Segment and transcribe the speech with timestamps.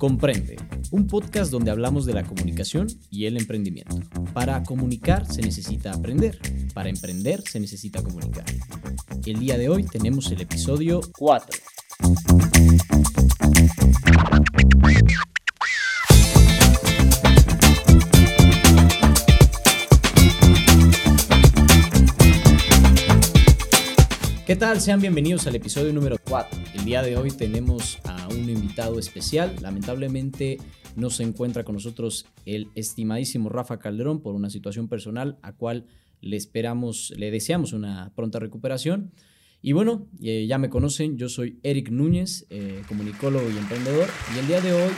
[0.00, 0.56] Comprende,
[0.92, 4.00] un podcast donde hablamos de la comunicación y el emprendimiento.
[4.32, 6.38] Para comunicar se necesita aprender,
[6.72, 8.46] para emprender se necesita comunicar.
[9.26, 11.60] El día de hoy tenemos el episodio 4.
[24.46, 24.80] ¿Qué tal?
[24.80, 26.59] Sean bienvenidos al episodio número 4.
[26.80, 29.54] El día de hoy tenemos a un invitado especial.
[29.60, 30.56] Lamentablemente
[30.96, 35.84] no se encuentra con nosotros el estimadísimo Rafa Calderón por una situación personal a cual
[36.22, 39.12] le esperamos, le deseamos una pronta recuperación.
[39.60, 44.08] Y bueno, eh, ya me conocen, yo soy Eric Núñez, eh, comunicólogo y emprendedor.
[44.34, 44.90] Y el día de hoy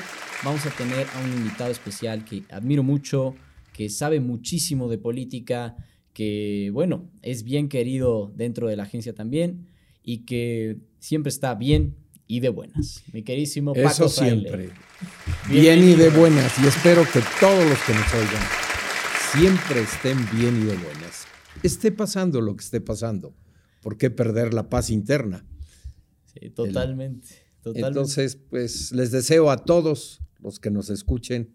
[0.44, 3.34] vamos a tener a un invitado especial que admiro mucho,
[3.72, 5.74] que sabe muchísimo de política,
[6.12, 9.66] que, bueno, es bien querido dentro de la agencia también
[10.05, 11.97] y que siempre está bien
[12.29, 13.02] y de buenas.
[13.12, 14.70] Mi queridísimo Paco Eso siempre.
[15.51, 16.52] Bien y de buenas.
[16.62, 18.42] Y espero que todos los que nos oigan
[19.33, 21.27] siempre estén bien y de buenas.
[21.62, 23.34] Esté pasando lo que esté pasando.
[23.83, 25.44] ¿Por qué perder la paz interna?
[26.33, 27.28] Sí, totalmente,
[27.62, 27.89] totalmente.
[27.89, 31.53] Entonces, pues les deseo a todos los que nos escuchen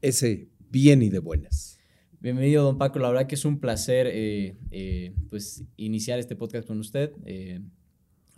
[0.00, 1.80] ese bien y de buenas.
[2.20, 3.00] Bienvenido, don Paco.
[3.00, 7.10] La verdad que es un placer eh, eh, pues, iniciar este podcast con usted.
[7.26, 7.60] Eh,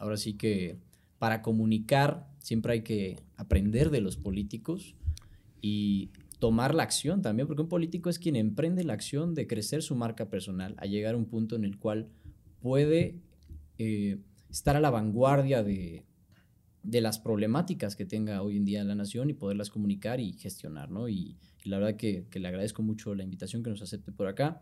[0.05, 0.79] ahora sí que
[1.19, 4.95] para comunicar siempre hay que aprender de los políticos
[5.61, 9.83] y tomar la acción también, porque un político es quien emprende la acción de crecer
[9.83, 12.09] su marca personal, a llegar a un punto en el cual
[12.61, 13.21] puede
[14.51, 16.05] estar a la vanguardia de,
[16.83, 20.91] de las problemáticas que tenga hoy en día la nación y poderlas comunicar y gestionar,
[20.91, 21.09] ¿no?
[21.09, 24.61] Y, la verdad que, le agradezco mucho la invitación que nos acepte por acá.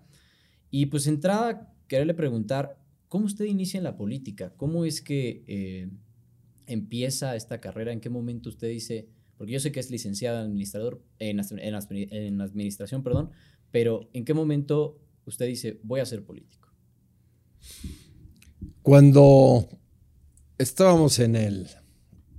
[0.70, 2.78] Y pues entrada, quererle preguntar,
[3.12, 4.54] ¿cómo usted inicia en la política?
[4.56, 5.90] ¿Cómo es que eh,
[6.66, 7.92] empieza esta carrera?
[7.92, 13.28] ¿En qué momento usted dice, porque yo sé que es administrador, en, en administración, perdón,
[13.70, 16.72] pero ¿en qué momento usted dice, voy a ser político?
[18.80, 19.68] Cuando
[20.56, 21.68] estábamos en el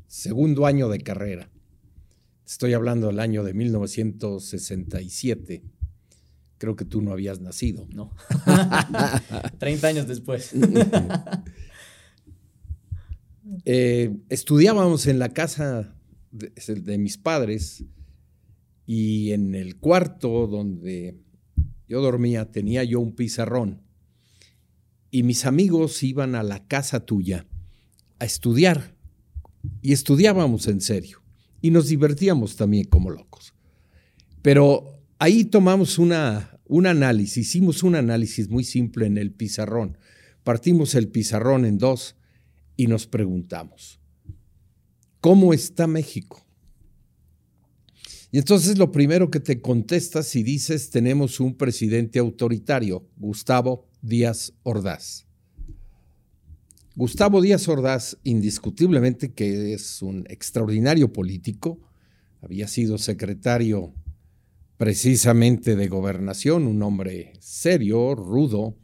[0.08, 1.52] segundo año de carrera.
[2.48, 5.62] Estoy hablando del año de 1967.
[6.64, 7.86] Creo que tú no habías nacido.
[7.94, 8.16] No.
[9.60, 10.52] 30 años después.
[13.66, 15.96] Eh, estudiábamos en la casa
[16.32, 17.86] de, de, mis padres
[18.86, 21.22] y en el cuarto donde
[21.88, 23.82] yo dormía tenía yo un pizarrón
[25.12, 27.46] y mis amigos iban a la casa tuya
[28.20, 28.96] a estudiar
[29.82, 31.22] y estudiábamos en serio
[31.62, 33.54] y nos divertíamos también como locos.
[34.42, 39.96] Pero ahí tomamos una, un análisis, hicimos un análisis muy simple en el pizarrón.
[40.44, 42.16] Partimos el pizarrón en dos
[42.76, 44.00] y nos preguntamos,
[45.22, 46.44] ¿cómo está México?
[48.32, 54.54] Y entonces lo primero que te contestas y dices, tenemos un presidente autoritario, Gustavo Díaz
[54.64, 55.28] Ordaz.
[56.96, 61.80] Gustavo Díaz Ordaz, indiscutiblemente que es un extraordinario político,
[62.42, 63.94] había sido secretario
[64.84, 68.78] precisamente de gobernación, un hombre serio, rudo,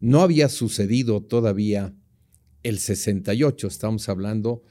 [0.00, 1.94] no había sucedido todavía
[2.62, 4.62] el 68, estamos hablando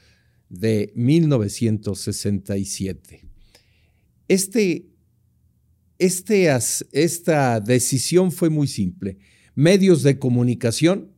[0.49, 3.29] de 1967.
[4.27, 4.87] Este,
[5.99, 6.49] este,
[6.91, 9.19] esta decisión fue muy simple.
[9.53, 11.11] Medios de comunicación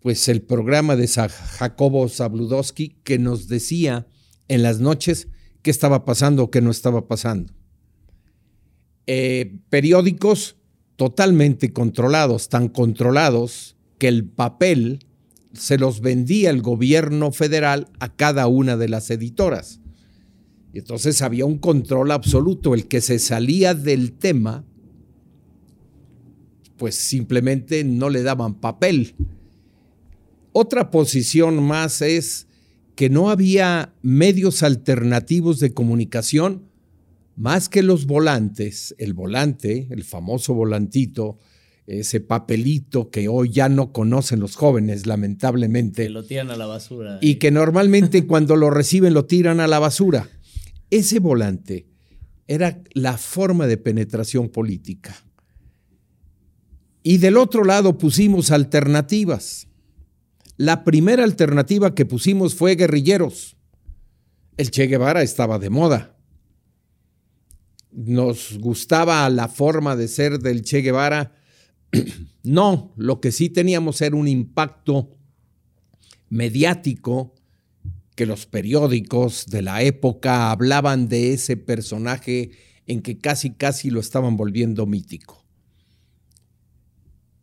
[0.00, 4.06] pues el programa de Jacobo Zabludowski que nos decía
[4.48, 5.28] en las noches
[5.62, 7.54] qué estaba pasando o qué no estaba pasando.
[9.06, 10.56] Eh, periódicos
[10.96, 15.06] totalmente controlados, tan controlados que el papel
[15.52, 19.80] se los vendía el gobierno federal a cada una de las editoras.
[20.72, 22.74] Y entonces había un control absoluto.
[22.74, 24.64] El que se salía del tema,
[26.76, 29.14] pues simplemente no le daban papel
[30.56, 32.46] otra posición más es
[32.94, 36.62] que no había medios alternativos de comunicación
[37.36, 41.38] más que los volantes, el volante, el famoso volantito,
[41.86, 46.04] ese papelito que hoy ya no conocen los jóvenes, lamentablemente.
[46.04, 47.18] Que lo tiran a la basura.
[47.20, 50.28] Y que normalmente cuando lo reciben lo tiran a la basura.
[50.90, 51.86] Ese volante
[52.46, 55.14] era la forma de penetración política.
[57.02, 59.68] Y del otro lado pusimos alternativas.
[60.56, 63.56] La primera alternativa que pusimos fue guerrilleros.
[64.56, 66.13] El Che Guevara estaba de moda.
[67.94, 71.32] Nos gustaba la forma de ser del Che Guevara.
[72.46, 75.16] No, lo que sí teníamos era un impacto
[76.28, 77.34] mediático
[78.14, 82.50] que los periódicos de la época hablaban de ese personaje
[82.86, 85.44] en que casi casi lo estaban volviendo mítico.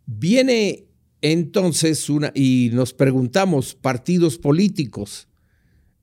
[0.05, 0.85] Viene
[1.21, 5.27] entonces una, y nos preguntamos, partidos políticos.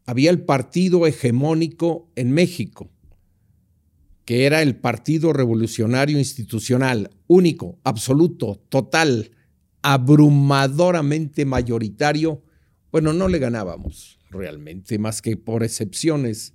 [0.06, 2.90] Había el partido hegemónico en México,
[4.28, 9.30] que era el Partido Revolucionario Institucional, único, absoluto, total,
[9.80, 12.44] abrumadoramente mayoritario.
[12.92, 16.52] Bueno, no le ganábamos realmente, más que por excepciones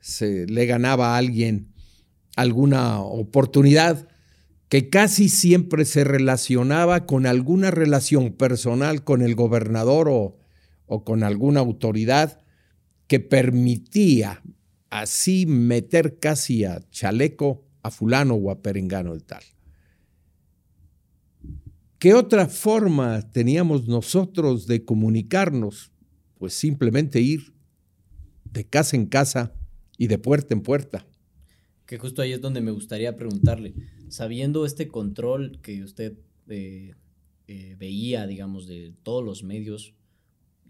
[0.00, 1.72] se le ganaba a alguien
[2.34, 4.08] alguna oportunidad
[4.68, 10.36] que casi siempre se relacionaba con alguna relación personal con el gobernador o,
[10.86, 12.40] o con alguna autoridad
[13.06, 14.42] que permitía
[14.94, 19.42] así meter casi a chaleco a fulano o a perengano de tal.
[21.98, 25.90] ¿Qué otra forma teníamos nosotros de comunicarnos?
[26.38, 27.54] Pues simplemente ir
[28.44, 29.52] de casa en casa
[29.98, 31.04] y de puerta en puerta.
[31.86, 33.74] Que justo ahí es donde me gustaría preguntarle,
[34.08, 36.16] sabiendo este control que usted
[36.48, 36.94] eh,
[37.48, 39.92] eh, veía, digamos, de todos los medios,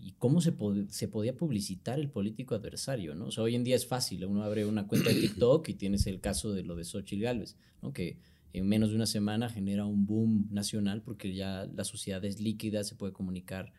[0.05, 0.55] ¿y cómo se,
[0.91, 3.15] se podía publicitar el político adversario?
[3.15, 3.27] ¿no?
[3.27, 6.07] O sea, hoy en día es fácil, uno abre una cuenta de TikTok y tienes
[6.07, 7.95] el caso de lo de Xochitl Galvez, ¿no?
[7.95, 8.19] que
[8.53, 12.85] en menos de una semana genera un boom nacional porque ya la sociedad es líquida,
[12.85, 13.73] se puede comunicar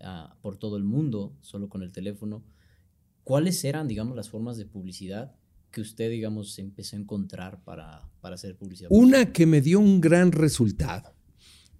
[0.00, 2.42] uh, por todo el mundo solo con el teléfono.
[3.22, 5.36] ¿Cuáles eran, digamos, las formas de publicidad
[5.70, 8.88] que usted, digamos, empezó a encontrar para, para hacer publicidad?
[8.90, 11.14] Una que me dio un gran resultado.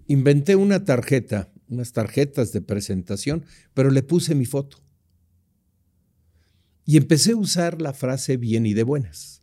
[0.09, 3.45] Inventé una tarjeta, unas tarjetas de presentación,
[3.75, 4.79] pero le puse mi foto.
[6.87, 9.43] Y empecé a usar la frase bien y de buenas.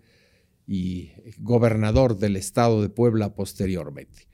[1.37, 4.27] gobernador del estado de Puebla posteriormente.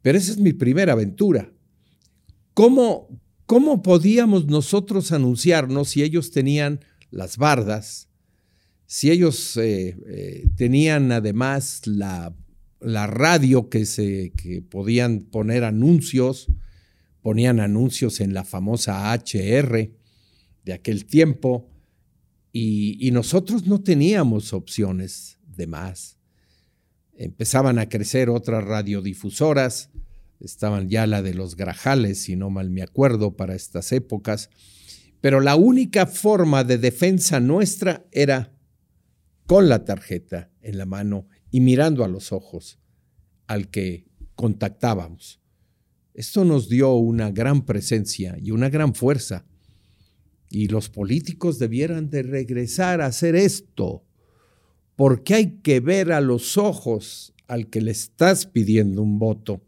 [0.00, 1.52] Pero esa es mi primera aventura.
[2.54, 3.08] ¿Cómo,
[3.46, 8.10] cómo podíamos nosotros anunciarnos si ellos tenían las bardas,
[8.86, 12.34] si ellos eh, eh, tenían además la,
[12.80, 16.46] la radio que, se, que podían poner anuncios,
[17.20, 19.90] ponían anuncios en la famosa HR
[20.64, 21.68] de aquel tiempo,
[22.52, 26.16] y, y nosotros no teníamos opciones de más.
[27.16, 29.90] Empezaban a crecer otras radiodifusoras,
[30.40, 34.48] estaban ya la de los Grajales, si no mal me acuerdo, para estas épocas,
[35.20, 38.55] pero la única forma de defensa nuestra era
[39.46, 42.78] con la tarjeta en la mano y mirando a los ojos
[43.46, 45.40] al que contactábamos.
[46.14, 49.46] Esto nos dio una gran presencia y una gran fuerza.
[50.48, 54.04] Y los políticos debieran de regresar a hacer esto,
[54.94, 59.62] porque hay que ver a los ojos al que le estás pidiendo un voto,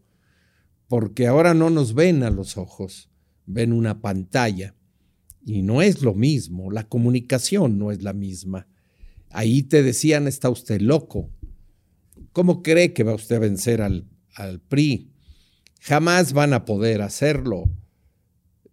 [0.88, 3.10] porque ahora no nos ven a los ojos,
[3.46, 4.74] ven una pantalla.
[5.44, 8.66] Y no es lo mismo, la comunicación no es la misma.
[9.30, 11.30] Ahí te decían, está usted loco.
[12.32, 15.10] ¿Cómo cree que va usted a vencer al, al PRI?
[15.80, 17.70] Jamás van a poder hacerlo.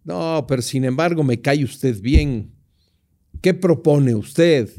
[0.04, 2.52] No, pero sin embargo me cae usted bien.
[3.42, 4.70] ¿Qué propone usted?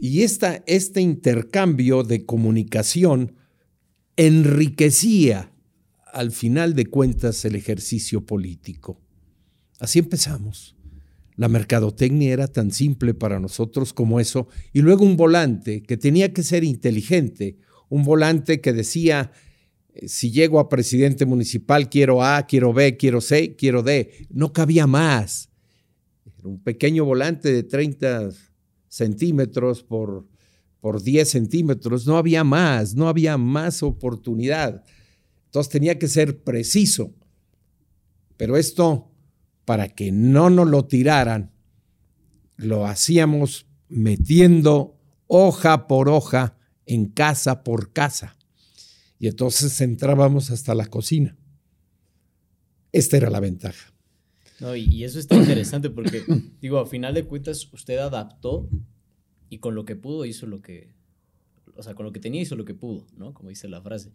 [0.00, 3.34] Y esta, este intercambio de comunicación
[4.16, 5.50] enriquecía
[6.12, 9.00] al final de cuentas el ejercicio político.
[9.80, 10.76] Así empezamos.
[11.36, 14.48] La mercadotecnia era tan simple para nosotros como eso.
[14.72, 19.32] Y luego un volante que tenía que ser inteligente, un volante que decía,
[19.94, 24.26] eh, si llego a presidente municipal, quiero A, quiero B, quiero C, quiero D.
[24.30, 25.50] No cabía más.
[26.38, 28.30] Era un pequeño volante de 30
[28.88, 30.28] centímetros por,
[30.80, 32.06] por 10 centímetros.
[32.06, 34.84] No había más, no había más oportunidad.
[35.46, 37.12] Entonces tenía que ser preciso.
[38.36, 39.13] Pero esto
[39.64, 41.52] para que no nos lo tiraran,
[42.56, 46.56] lo hacíamos metiendo hoja por hoja
[46.86, 48.36] en casa por casa.
[49.18, 51.36] Y entonces entrábamos hasta la cocina.
[52.92, 53.92] Esta era la ventaja.
[54.60, 56.22] No, y, eso está interesante porque,
[56.60, 58.68] digo, a final de cuentas, usted adaptó
[59.48, 60.94] y con lo que pudo hizo lo que,
[61.76, 63.34] o sea, con lo que tenía hizo lo que pudo, ¿no?
[63.34, 64.12] Como dice la frase.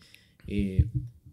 [0.47, 0.85] Eh,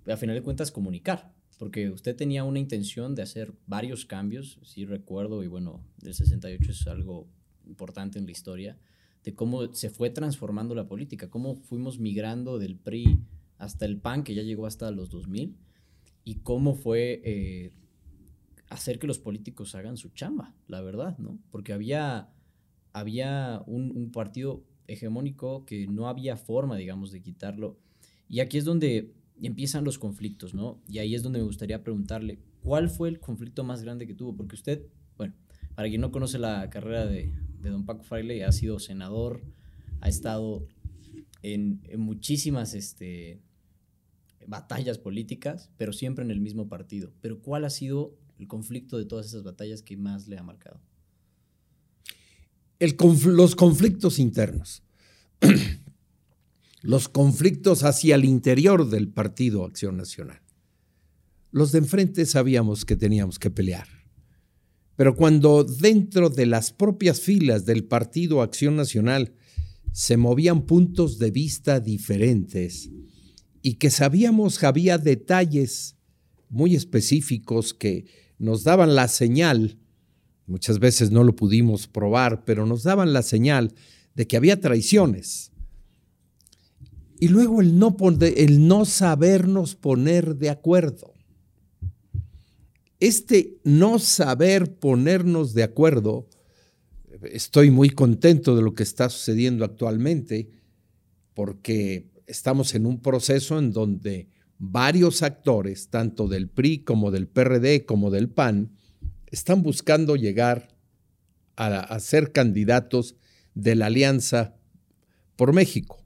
[0.07, 4.85] a final de cuentas, comunicar porque usted tenía una intención de hacer varios cambios, sí
[4.85, 7.29] recuerdo, y bueno, del 68 es algo
[7.67, 8.79] importante en la historia,
[9.25, 13.21] de cómo se fue transformando la política, cómo fuimos migrando del PRI
[13.59, 15.57] hasta el PAN, que ya llegó hasta los 2000,
[16.25, 17.73] y cómo fue eh,
[18.69, 21.39] hacer que los políticos hagan su chamba, la verdad, ¿no?
[21.51, 22.29] Porque había,
[22.93, 27.79] había un partido hegemónico que no había forma, digamos, de quitarlo.
[28.29, 30.81] Y aquí es donde y empiezan los conflictos, ¿no?
[30.89, 34.35] Y ahí es donde me gustaría preguntarle, ¿cuál fue el conflicto más grande que tuvo?
[34.35, 35.35] Porque usted, bueno,
[35.75, 39.43] para quien no conoce la carrera de, don Paco Fraile, ha sido senador,
[40.01, 40.67] ha estado
[41.43, 43.41] en, muchísimas este,
[44.47, 47.13] batallas políticas, pero siempre en el mismo partido.
[47.21, 50.81] Pero ¿cuál ha sido el conflicto de todas esas batallas que más le ha marcado?
[52.79, 54.83] El los conflictos internos.
[56.83, 60.41] los conflictos hacia el interior del Partido Acción Nacional.
[61.51, 63.89] Los de enfrente sabíamos que teníamos que pelear.
[64.97, 69.35] Pero cuando dentro de las propias filas del Partido Acción Nacional
[69.93, 72.91] se movían puntos de vista diferentes
[73.63, 75.97] y que sabíamos que había detalles
[76.49, 78.07] muy específicos que
[78.39, 79.79] nos daban la señal,
[80.47, 83.75] muchas veces no lo pudimos probar, pero nos daban la señal
[84.15, 85.53] de que había traiciones,
[87.19, 91.13] y luego el no, el no sabernos poner de acuerdo.
[93.01, 96.29] Este no saber ponernos de acuerdo,
[97.23, 100.51] estoy muy contento de lo que está sucediendo actualmente,
[101.35, 107.85] porque estamos en un proceso en donde varios actores, tanto del PRI como del PRD
[107.85, 108.73] como del PAN,
[109.27, 110.69] están buscando llegar
[111.57, 113.17] a, a ser candidatos
[113.55, 114.57] de la Alianza
[115.37, 116.06] por México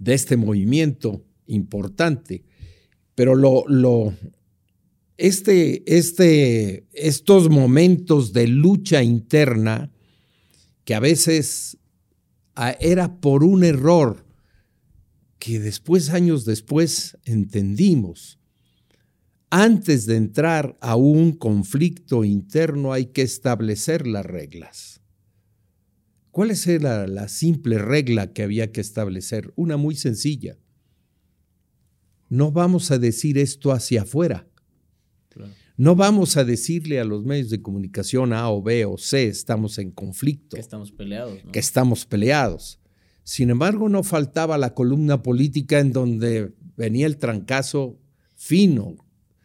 [0.00, 2.42] de este movimiento importante.
[3.14, 4.14] Pero lo,
[5.16, 9.92] este, este, estos momentos de lucha interna,
[10.84, 11.76] que a veces
[12.56, 14.26] ah, era por un error
[15.38, 18.38] que después, años después, entendimos.
[19.50, 24.99] Antes de entrar a un conflicto interno hay que establecer las reglas.
[26.30, 29.52] ¿Cuál es la, simple regla que había que establecer?
[29.56, 30.58] Una muy sencilla.
[32.28, 34.46] No vamos a decir esto hacia afuera.
[35.76, 39.78] No vamos a decirle a los medios de comunicación A o B o C, estamos
[39.78, 40.56] en conflicto.
[40.56, 41.38] Que estamos peleados.
[41.52, 42.78] Que estamos peleados.
[43.24, 47.98] Sin embargo, no faltaba la columna política en donde venía el trancazo
[48.36, 48.96] fino.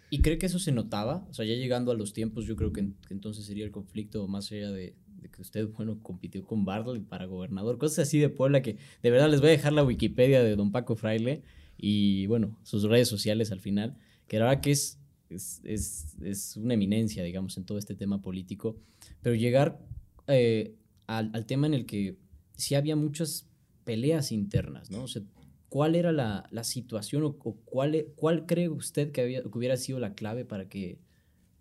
[0.09, 1.25] ¿Y cree que eso se notaba?
[1.29, 4.51] O sea, ya llegando a los tiempos, yo creo que entonces sería el conflicto más
[4.51, 4.95] allá de,
[5.29, 9.29] que usted, bueno, compitió con Bartley para gobernador, cosas así de Puebla que de verdad
[9.29, 11.43] les voy a dejar la Wikipedia de don Paco Fraile
[11.77, 17.23] y, bueno, sus redes sociales al final, que la verdad que es, es, una eminencia,
[17.23, 18.77] digamos, en todo este tema político,
[19.21, 19.79] pero llegar
[20.27, 20.75] eh,
[21.07, 22.17] al, tema en el que
[22.55, 23.47] sí había muchas
[23.83, 25.03] peleas internas, ¿no?
[25.03, 25.21] O sea,
[25.69, 30.13] ¿cuál era la, situación o, cuál, cuál cree usted que, había, que hubiera sido la
[30.13, 30.99] clave para que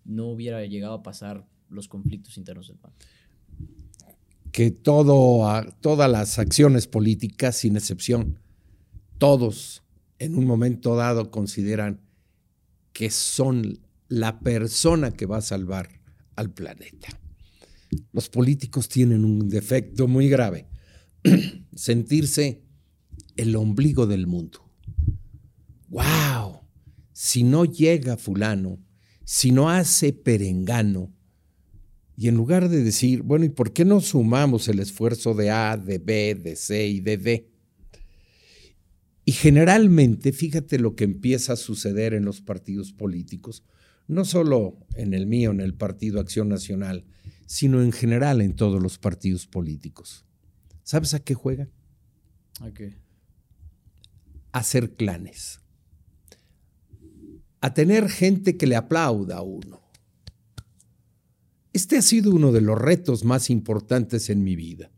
[0.04, 2.92] no hubiera llegado a pasar los conflictos internos del PAN?
[4.54, 8.38] Que todas las acciones políticas, sin excepción,
[9.18, 9.82] todos
[10.20, 12.00] en un momento dado consideran
[12.92, 15.88] que son la persona que va a salvar
[16.36, 17.08] al planeta.
[18.12, 20.68] Los políticos tienen un defecto muy grave,
[21.74, 22.62] sentirse
[23.34, 24.70] el ombligo del mundo.
[25.88, 26.60] ¡Wow!
[27.12, 28.78] Si no llega fulano,
[29.24, 31.12] si no hace perengano,
[32.16, 35.76] y en lugar de decir, bueno, ¿y por qué no sumamos el esfuerzo de A,
[35.76, 37.50] de B, de C y de D?
[39.24, 43.64] Y generalmente, fíjate lo que empieza a suceder en los partidos políticos,
[44.06, 47.04] no solo en el mío, en el Partido Acción Nacional,
[47.46, 50.24] sino en general en todos los partidos políticos.
[50.82, 51.70] ¿Sabes a qué juegan?
[52.60, 52.98] ¿A qué?
[54.52, 55.60] A hacer clanes.
[57.60, 59.83] A tener gente que le aplauda a uno.
[61.74, 64.92] Este ha sido uno de los retos más importantes en mi vida.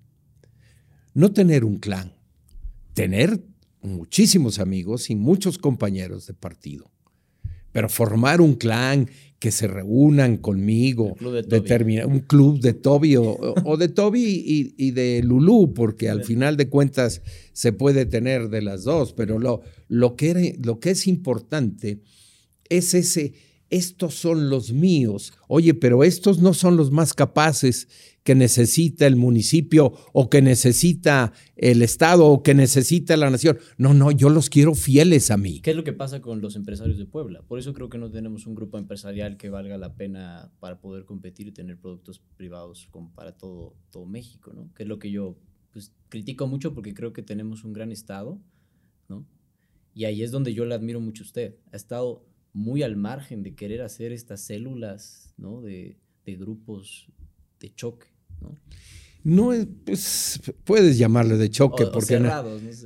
[1.15, 2.13] No tener un clan,
[2.93, 3.43] tener
[3.81, 6.93] muchísimos amigos y muchos compañeros de partido,
[7.73, 14.75] pero formar un clan que se reúnan conmigo, un club de Toby o, de Toby
[14.77, 17.23] y, de Lulú, porque al final de cuentas
[17.55, 22.03] se puede tener de las dos, pero lo, lo, que, lo que es importante
[22.69, 23.33] es ese,
[23.71, 27.89] estos son los míos, oye, pero estos no son los más capaces
[28.27, 33.59] que necesita el municipio o que necesita el Estado o que necesita la nación.
[33.79, 35.61] No, no, yo los quiero fieles a mí.
[35.61, 37.43] ¿Qué es lo que pasa con los empresarios de Puebla?
[37.43, 41.05] Por eso creo que no tenemos un grupo empresarial que valga la pena para poder
[41.05, 44.73] competir y tener productos privados como para todo, todo México, ¿no?
[44.75, 45.39] Que es lo que yo
[45.73, 48.41] pues, critico mucho porque creo que tenemos un gran Estado,
[49.09, 49.25] ¿no?
[49.95, 51.57] Y ahí es donde yo le admiro mucho a usted.
[51.73, 55.61] Ha estado muy al margen de querer hacer estas células, ¿no?
[55.61, 57.07] De, de grupos
[57.61, 58.07] de choque.
[58.41, 59.53] ¿no?
[59.85, 62.19] pues, puedes llamarle de choque porque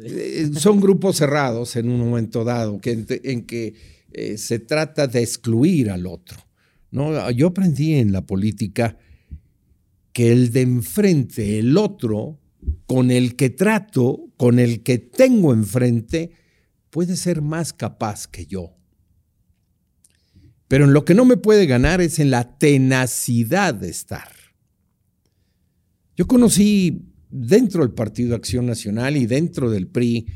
[0.05, 3.75] eh, son grupos cerrados en un momento dado que, en que
[4.13, 6.39] eh, se trata de excluir al otro.
[6.91, 7.31] ¿no?
[7.31, 8.99] Yo aprendí en la política
[10.13, 12.41] que el de enfrente, el otro,
[12.87, 16.33] con el que trato, con el que tengo enfrente,
[16.91, 18.80] puede ser más capaz que yo.
[20.71, 24.31] Pero en lo que no me puede ganar es en la tenacidad de estar.
[26.17, 30.29] Yo conocí dentro del Partido Acción Nacional y dentro del PRI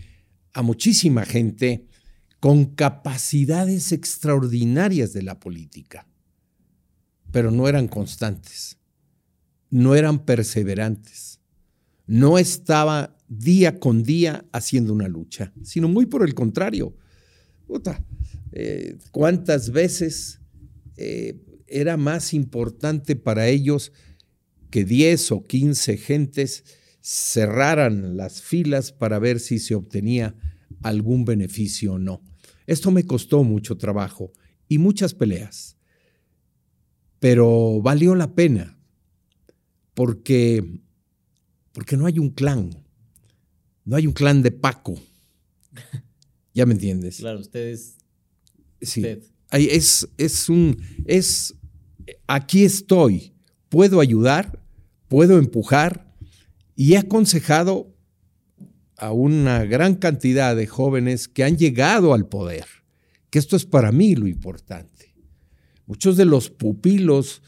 [0.52, 1.86] a muchísima gente
[2.40, 6.08] con capacidades extraordinarias de la política,
[7.30, 8.76] pero no eran constantes,
[9.70, 11.38] no eran perseverantes,
[12.08, 16.96] no estaba día con día haciendo una lucha, sino muy por el contrario.
[18.56, 20.40] Eh, ¿Cuántas veces
[20.96, 21.36] eh,
[21.66, 23.92] era más importante para ellos
[24.70, 26.64] que 10 o 15 gentes
[27.00, 30.36] cerraran las filas para ver si se obtenía
[30.82, 32.22] algún beneficio o no.
[32.66, 34.32] Esto me costó mucho trabajo
[34.68, 35.76] y muchas peleas,
[37.18, 38.78] pero valió la pena
[39.94, 40.80] porque,
[41.72, 42.70] porque no hay un clan,
[43.84, 44.98] no hay un clan de Paco.
[46.54, 47.18] ¿Ya me entiendes?
[47.18, 47.96] Claro, ustedes.
[48.84, 49.04] Sí.
[49.50, 50.76] Es, es un.
[51.04, 51.54] Es.
[52.26, 53.32] Aquí estoy.
[53.68, 54.64] Puedo ayudar
[55.14, 56.12] puedo empujar
[56.74, 57.94] y he aconsejado
[58.96, 62.64] a una gran cantidad de jóvenes que han llegado al poder,
[63.30, 65.14] que esto es para mí lo importante.
[65.86, 67.42] Muchos de los pupilos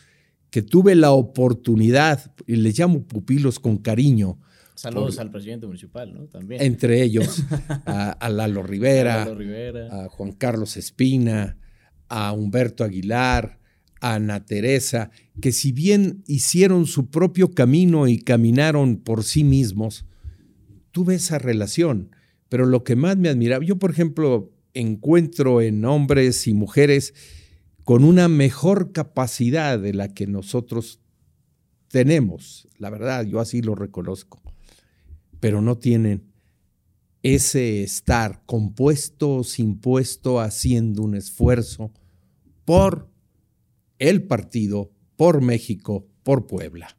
[0.50, 4.38] que tuve la oportunidad, y les llamo pupilos con cariño.
[4.76, 6.26] Saludos al presidente municipal, ¿no?
[6.26, 6.62] También.
[6.62, 7.42] Entre ellos,
[7.86, 9.24] a, Lalo Rivera,
[9.90, 11.58] a Juan Carlos Espina,
[12.08, 13.58] a Humberto Aguilar,
[14.00, 15.10] Ana Teresa,
[15.40, 20.04] que si bien hicieron su propio camino y caminaron por sí mismos,
[20.92, 22.10] tuve esa relación.
[22.48, 27.14] Pero lo que más me admiraba, yo por ejemplo encuentro en hombres y mujeres
[27.82, 31.00] con una mejor capacidad de la que nosotros
[31.88, 34.42] tenemos, la verdad, yo así lo reconozco,
[35.40, 36.24] pero no tienen
[37.22, 41.92] ese estar compuesto sin puesto haciendo un esfuerzo
[42.64, 43.10] por
[43.98, 46.96] el partido por México, por Puebla.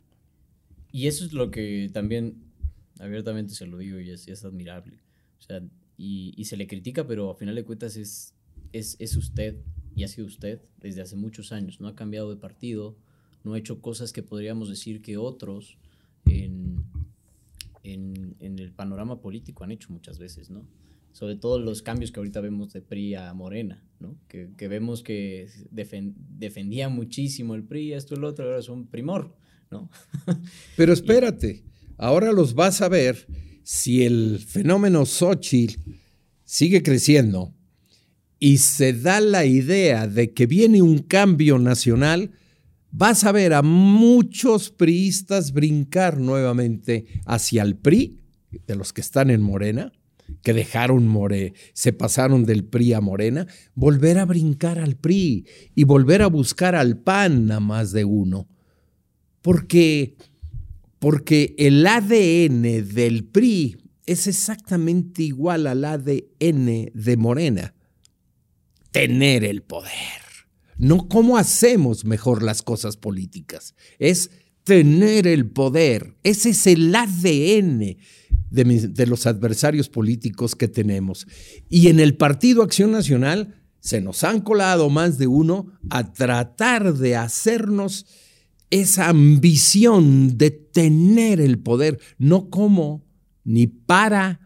[0.92, 2.44] Y eso es lo que también
[3.00, 5.00] abiertamente se lo digo y es, es admirable.
[5.40, 5.62] O sea,
[5.98, 8.34] y, se le critica, pero a final de cuentas es,
[8.74, 9.58] es, usted
[9.96, 11.80] y ha sido usted desde hace muchos años.
[11.80, 12.98] No ha cambiado de partido,
[13.44, 15.78] no ha hecho cosas que podríamos decir que otros
[16.26, 16.84] en,
[17.94, 20.66] en, en el panorama político han hecho muchas veces, ¿no?
[21.18, 24.20] sobre todo los cambios que ahorita vemos de PRI a Morena, ¿no?
[24.28, 29.36] Que, vemos que defendía muchísimo el PRI, esto y lo otro, ahora es un primor,
[29.72, 29.90] ¿no?
[30.78, 31.64] Pero espérate,
[31.98, 33.26] ahora los vas a ver
[33.64, 35.82] si el fenómeno Xochitl
[36.44, 37.52] sigue creciendo
[38.38, 42.30] y se da la idea de que viene un cambio nacional,
[42.92, 48.20] vas a ver a muchos priistas brincar nuevamente hacia el PRI,
[48.66, 49.92] de los que están en Morena,
[50.42, 55.46] que dejaron More, se pasaron del PRI a Morena, volver a brincar al PRI
[55.76, 58.48] y volver a buscar al PAN a más de uno.
[59.42, 60.16] Porque,
[61.00, 62.62] porque el ADN
[62.94, 67.74] del PRI es exactamente igual al ADN de Morena.
[68.92, 70.27] Tener el poder.
[70.78, 73.76] No cómo hacemos mejor las cosas políticas.
[74.00, 74.30] Es
[74.64, 76.18] tener el poder.
[76.24, 77.98] Ese es el ADN
[78.50, 81.28] de, los adversarios políticos que tenemos.
[81.70, 86.94] Y en el Partido Acción Nacional se nos han colado más de uno a tratar
[86.94, 88.06] de hacernos
[88.70, 93.06] esa ambición de tener el poder, no como
[93.46, 94.42] ni para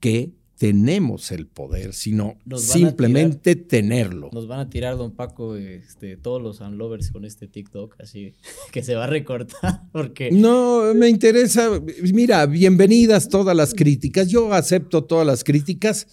[0.00, 0.34] que
[0.64, 4.30] tenemos el poder, sino simplemente tenerlo.
[4.32, 8.32] Nos van a tirar, don Paco, este, todos los unlovers con este TikTok, así
[8.72, 10.30] que se va a recortar porque...
[10.30, 11.68] No, me interesa,
[12.14, 16.06] mira, bienvenidas todas las críticas, yo acepto todas las críticas,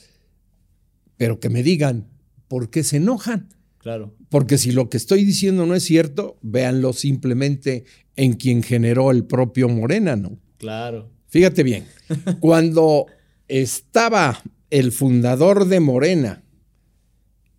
[1.15, 2.09] pero que me digan,
[2.49, 3.47] ¿por qué se enojan?
[3.77, 4.13] Claro.
[4.27, 7.85] Porque si lo que estoy diciendo no es cierto, véanlo simplemente
[8.17, 10.37] en quien generó el propio Morena, ¿no?
[10.57, 11.09] Claro.
[11.29, 11.85] Fíjate bien,
[12.41, 13.05] cuando
[13.51, 16.43] estaba el fundador de Morena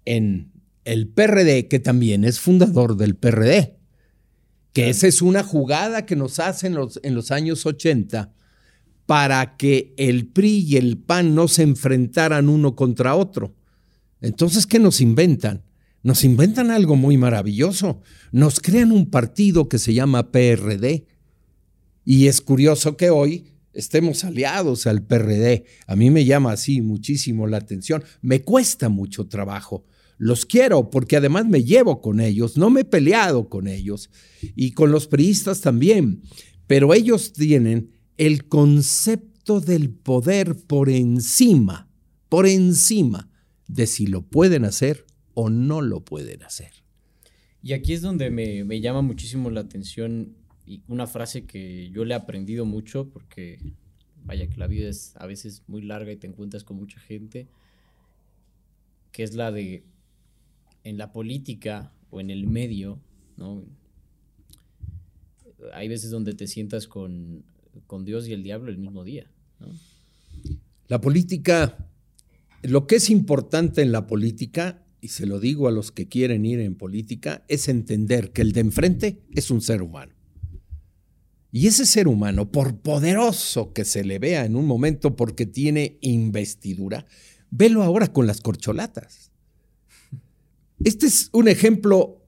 [0.07, 0.51] en
[0.85, 3.77] el PRD, que también es fundador del PRD,
[4.73, 8.33] que esa es una jugada que nos hacen los, en los años 80
[9.05, 13.55] para que el PRI y el PAN no se enfrentaran uno contra otro.
[14.23, 15.63] Entonces, ¿qué nos inventan?
[16.03, 18.01] Nos inventan algo muy maravilloso.
[18.31, 21.07] Nos crean un partido que se llama PRD.
[22.05, 25.65] Y es curioso que hoy estemos aliados al PRD.
[25.87, 28.05] A mí me llama así muchísimo la atención.
[28.21, 29.85] Me cuesta mucho trabajo.
[30.19, 34.09] Los quiero porque además me llevo con ellos, no me he peleado con ellos
[34.55, 36.23] y con los priistas también,
[36.69, 41.91] pero ellos tienen el concepto del poder por encima,
[42.29, 43.31] por encima
[43.67, 46.71] de si lo pueden hacer o no lo pueden hacer.
[47.63, 50.37] Y aquí es donde me, me llama muchísimo la atención
[50.73, 53.59] y una frase que yo le he aprendido mucho porque
[54.25, 57.47] vaya que la vida es a veces muy larga y te encuentras con mucha gente,
[59.11, 59.85] que es la de
[60.85, 62.99] en la política o en el medio,
[63.37, 63.65] ¿no?
[65.75, 67.45] Hay veces donde te sientas con,
[67.87, 69.31] con Dios y el diablo el mismo día,
[70.89, 71.89] La política,
[72.63, 76.45] lo que es importante en la política, y se lo digo a los que quieren
[76.45, 80.15] ir en política, es entender que el de enfrente es un ser humano.
[81.53, 85.99] Y ese ser humano, por poderoso que se le vea en un momento porque tiene
[86.01, 87.05] investidura,
[87.51, 89.31] velo ahora con las corcholatas.
[90.83, 92.25] Este es un ejemplo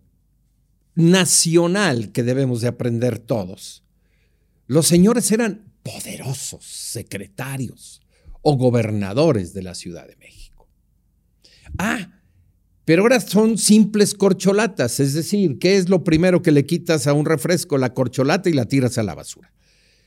[0.95, 3.83] nacional que debemos de aprender todos.
[4.67, 8.03] Los señores eran poderosos secretarios
[8.43, 10.69] o gobernadores de la Ciudad de México.
[11.79, 12.21] Ah,
[12.85, 17.15] pero ahora son simples corcholatas, es decir, ¿qué es lo primero que le quitas a
[17.15, 17.79] un refresco?
[17.79, 19.53] La corcholata y la tiras a la basura.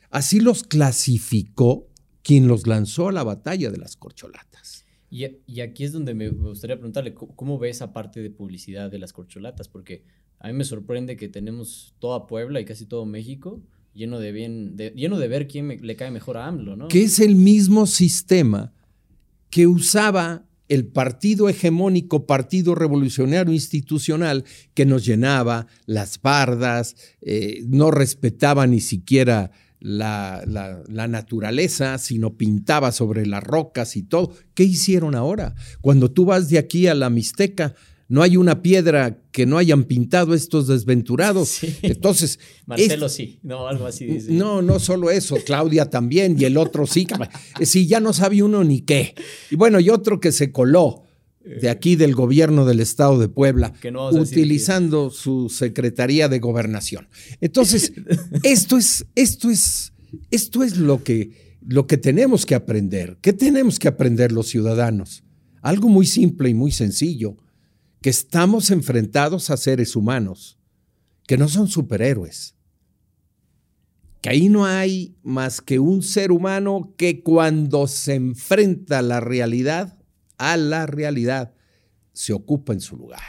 [0.10, 1.88] Así los clasificó
[2.22, 4.86] quien los lanzó a la batalla de las corcholatas.
[5.10, 5.24] Y,
[5.62, 9.70] aquí es donde me gustaría preguntarle, ¿cómo, ve esa parte de publicidad de las corcholatas?
[9.70, 10.04] Porque
[10.40, 13.64] a mí me sorprende que tenemos toda Puebla y casi todo México
[13.94, 16.88] lleno de, bien, lleno de ver quién le cae mejor a AMLO, ¿no?
[16.90, 18.74] Que es el mismo sistema
[19.50, 27.92] que usaba el partido hegemónico, Partido Revolucionario Institucional, que nos llenaba las bardas, eh, no
[27.92, 34.34] respetaba ni siquiera la, la, naturaleza, sino pintaba sobre las rocas y todo.
[34.54, 35.56] ¿Qué hicieron ahora?
[35.82, 37.76] Cuando tú vas de aquí a la Mixteca,
[38.10, 41.60] no hay una piedra que no hayan pintado estos desventurados.
[41.82, 42.40] Entonces.
[42.66, 44.32] Marcelo sí, no, algo así dice.
[44.32, 47.06] No, no solo eso, Claudia también, y el otro sí.
[47.62, 49.14] Sí, ya no sabe uno ni qué.
[49.52, 51.04] Y bueno, y otro que se coló
[51.44, 53.74] de aquí del gobierno del estado de Puebla,
[54.12, 57.08] utilizando su Secretaría de Gobernación.
[57.40, 57.94] Entonces,
[58.44, 59.94] esto es, esto es,
[60.30, 63.18] esto es lo que, lo que tenemos que aprender.
[63.22, 65.24] ¿Qué tenemos que aprender los ciudadanos?
[65.62, 67.38] Algo muy simple y muy sencillo
[68.08, 70.58] que estamos enfrentados a seres humanos,
[71.28, 72.56] que no son superhéroes,
[74.22, 79.20] que ahí no hay más que un ser humano que cuando se enfrenta a la
[79.20, 80.02] realidad,
[80.38, 81.54] a la realidad,
[82.14, 83.20] se ocupa en su lugar.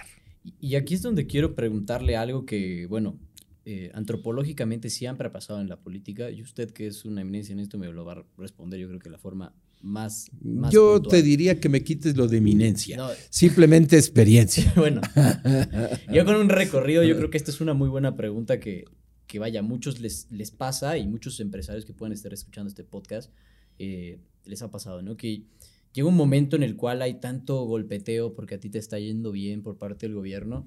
[0.61, 3.19] Y aquí es donde quiero preguntarle algo que, bueno,
[3.65, 7.59] eh, antropológicamente siempre ha pasado en la política, y usted que es una eminencia en
[7.59, 10.31] esto me lo va a responder, yo creo que la forma más...
[10.71, 12.99] Yo te diría que me quites lo de eminencia,
[13.31, 14.73] simplemente experiencia.
[14.77, 15.01] bueno,
[16.13, 18.85] yo con un recorrido, yo creo que esta es una muy buena pregunta que,
[19.27, 22.85] que vaya, a muchos les, les pasa y muchos empresarios que pueden estar escuchando este
[22.85, 23.33] podcast
[23.79, 25.17] eh, les ha pasado, ¿no?
[25.17, 25.45] Que
[25.93, 29.31] llega un momento en el cual hay tanto golpeteo porque a ti te está yendo
[29.31, 30.67] bien por parte del gobierno,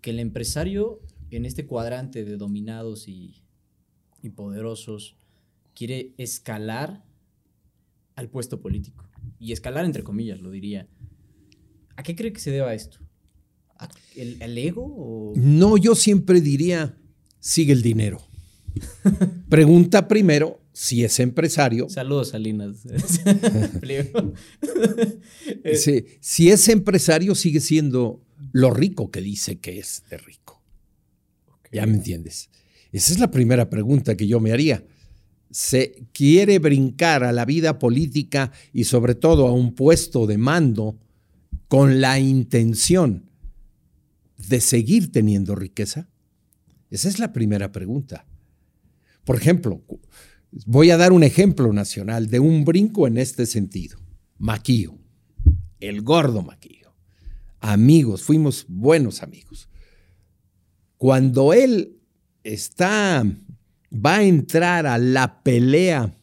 [0.00, 3.42] que el empresario en este cuadrante de dominados y,
[4.22, 5.16] y poderosos
[5.74, 7.02] quiere escalar
[8.22, 9.04] al puesto político.
[9.38, 10.88] Y escalar entre comillas, lo diría.
[11.96, 12.98] ¿A qué cree que se deba esto?
[14.14, 15.32] ¿El, ego?
[15.36, 16.96] No, yo siempre diría,
[17.40, 18.20] sigue el dinero.
[19.48, 21.88] Pregunta primero si es empresario.
[21.88, 22.78] Saludos, Salinas.
[25.74, 30.62] sí, si es empresario, sigue siendo lo rico que dice que es de rico.
[31.72, 32.50] Ya me entiendes.
[32.92, 34.84] Esa es la primera pregunta que yo me haría.
[35.52, 40.98] ¿Se quiere brincar a la vida política y sobre todo a un puesto de mando
[41.68, 43.30] con la intención
[44.48, 46.08] de seguir teniendo riqueza?
[46.90, 48.26] Esa es la primera pregunta.
[49.24, 49.82] Por ejemplo,
[50.66, 53.98] voy a dar un ejemplo nacional de un brinco en este sentido.
[54.38, 54.98] Maquillo,
[55.80, 56.94] el gordo Maquillo.
[57.60, 59.68] Amigos, fuimos buenos amigos.
[60.96, 61.98] Cuando él
[62.42, 63.24] está,
[63.92, 66.14] va a entrar a la pelea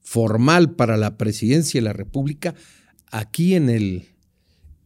[0.00, 2.54] formal para la presidencia de la República,
[3.10, 4.06] aquí en el,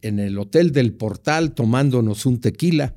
[0.01, 2.95] en el Hotel del Portal, tomándonos un tequila,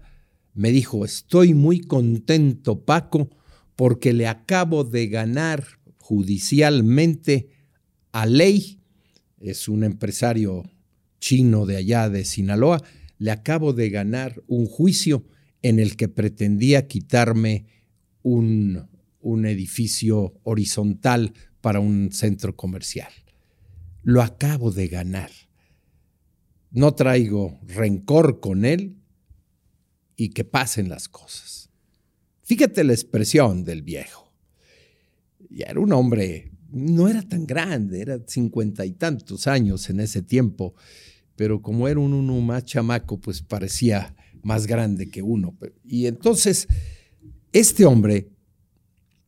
[0.55, 3.31] me dijo, estoy muy contento, Paco,
[3.77, 5.65] porque le acabo de ganar
[5.99, 7.49] judicialmente
[8.13, 8.81] a Ley,
[9.39, 10.63] es un empresario
[11.21, 12.83] chino de allá de Sinaloa,
[13.19, 15.25] le acabo de ganar un juicio
[15.63, 17.67] en el que pretendía quitarme
[18.23, 18.89] un,
[19.27, 23.11] un edificio horizontal para un centro comercial.
[24.05, 25.31] Lo acabo de ganar.
[26.71, 28.99] No traigo rencor con él
[30.15, 31.71] y que pasen las cosas.
[32.43, 34.33] Fíjate la expresión del viejo.
[35.51, 40.23] Ya era un hombre, no era tan grande, era cincuenta y tantos años en ese
[40.23, 40.77] tiempo,
[41.35, 45.59] pero como era un uno más chamaco, pues parecía más grande que uno.
[45.85, 46.69] Y entonces,
[47.53, 48.36] este hombre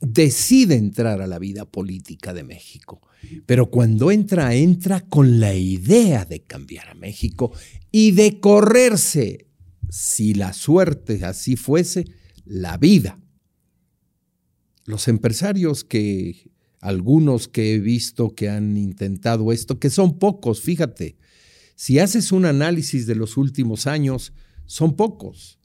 [0.00, 3.00] decide entrar a la vida política de México,
[3.46, 7.52] pero cuando entra, entra con la idea de cambiar a México
[7.90, 9.46] y de correrse,
[9.90, 12.04] si la suerte así fuese,
[12.44, 13.18] la vida.
[14.84, 21.16] Los empresarios que, algunos que he visto que han intentado esto, que son pocos, fíjate,
[21.74, 24.32] si haces un análisis de los últimos años,
[24.66, 25.58] son pocos.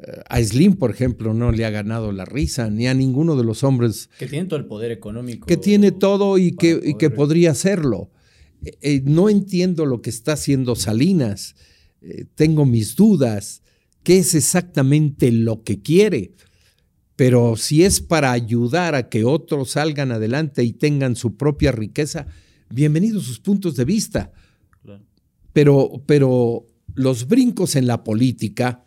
[0.00, 3.44] Eh, a Slim, por ejemplo, no le ha ganado la risa, ni a ninguno de
[3.44, 4.10] los hombres.
[4.18, 5.46] Que tiene todo el poder económico.
[5.46, 8.10] Que tiene todo y que, que, podría hacerlo.
[8.62, 11.56] Eh, eh, no entiendo lo que está haciendo Salinas.
[12.34, 13.62] tengo mis dudas.
[14.04, 16.32] ¿Qué es exactamente lo que quiere?
[17.16, 22.28] Pero si es para ayudar a que otros salgan adelante y tengan su propia riqueza,
[22.70, 24.32] bienvenidos sus puntos de vista.
[25.52, 28.84] Pero, pero los brincos en la política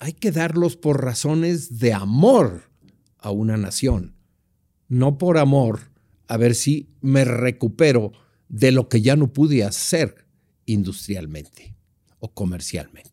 [0.00, 2.70] hay que darlos por razones de amor
[3.18, 4.14] a una nación,
[4.88, 5.80] no por amor
[6.26, 8.12] a ver si me recupero
[8.48, 10.26] de lo que ya no pude hacer
[10.64, 11.76] industrialmente
[12.18, 13.10] o comercialmente.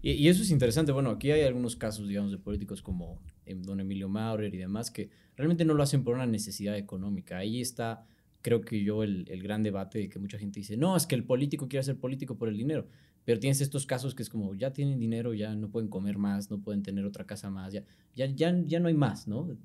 [0.00, 0.92] Y, eso es interesante.
[0.92, 4.90] Bueno, aquí hay algunos casos, digamos, de políticos como em, don Emilio Maurer y demás,
[4.90, 7.38] que realmente no lo hacen por una necesidad económica.
[7.38, 8.04] Ahí está,
[8.42, 11.14] creo que yo, el, el gran debate de que mucha gente dice, no, es que
[11.14, 12.88] el político quiere ser político por el dinero.
[13.24, 16.50] Pero tienes estos casos que es como, ya tienen dinero, ya no pueden comer más,
[16.50, 19.56] no pueden tener otra casa más, ya, ya, ya, ya no hay más, ¿no?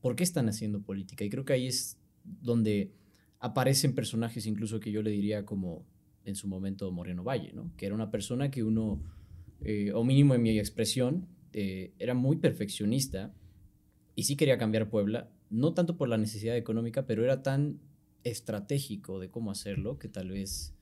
[0.00, 1.24] ¿Por qué están haciendo política?
[1.24, 2.92] Y creo que ahí es donde
[3.38, 5.84] aparecen personajes incluso que yo le diría como
[6.24, 7.70] en su momento Moreno Valle, ¿no?
[7.76, 9.00] Que era una persona que uno,
[9.60, 13.32] eh, o mínimo en mi expresión, eh, era muy perfeccionista
[14.14, 17.78] y sí quería cambiar Puebla, no tanto por la necesidad económica, pero era tan
[18.24, 20.75] estratégico de cómo hacerlo que tal vez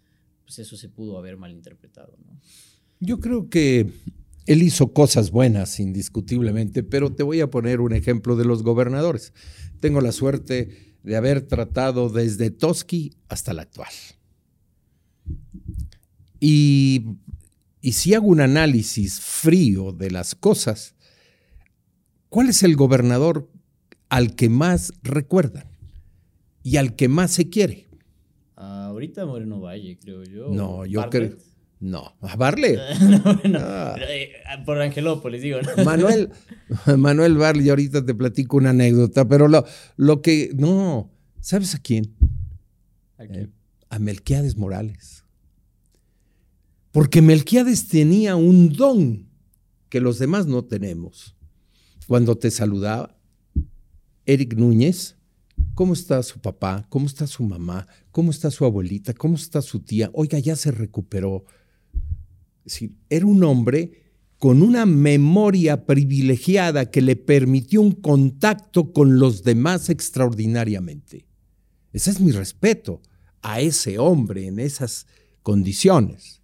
[0.44, 2.16] pues eso se pudo haber malinterpretado.
[2.24, 2.38] ¿no?
[3.00, 3.90] Yo creo que
[4.46, 9.32] él hizo cosas buenas, indiscutiblemente, pero te voy a poner un ejemplo de los gobernadores.
[9.80, 13.88] Tengo la suerte de haber tratado desde Toski hasta la actual.
[16.40, 17.06] Y,
[17.80, 20.94] y si hago un análisis frío de las cosas,
[22.28, 23.50] ¿cuál es el gobernador
[24.10, 25.66] al que más recuerdan
[26.62, 27.83] y al que más se quiere?
[29.04, 30.48] Ahorita Moreno Valle, creo yo.
[30.48, 31.36] No, yo creo.
[31.80, 32.76] No, a Barley.
[33.44, 33.96] no, ah.
[34.08, 34.32] eh,
[34.64, 35.58] Por Angelópolis, digo.
[35.84, 36.30] Manuel,
[36.96, 39.64] Manuel Barley, ahorita te platico una anécdota, pero lo,
[39.96, 40.50] lo que.
[40.54, 42.14] No, ¿sabes a quién?
[43.18, 43.44] ¿A, quién?
[43.44, 43.50] Eh,
[43.90, 45.24] a Melquiades Morales.
[46.90, 49.28] Porque Melquiades tenía un don
[49.90, 51.36] que los demás no tenemos.
[52.06, 53.18] Cuando te saludaba,
[54.24, 55.16] Eric Núñez
[55.74, 56.86] ¿Cómo está su papá?
[56.88, 57.86] ¿Cómo está su mamá?
[58.12, 59.12] ¿Cómo está su abuelita?
[59.12, 60.10] ¿Cómo está su tía?
[60.14, 61.44] Oiga, ya se recuperó.
[63.10, 64.04] Era un hombre
[64.38, 71.26] con una memoria privilegiada que le permitió un contacto con los demás extraordinariamente.
[71.92, 73.00] Ese es mi respeto
[73.42, 75.06] a ese hombre en esas
[75.42, 76.40] condiciones.